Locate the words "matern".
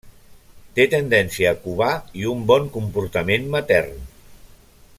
3.57-4.01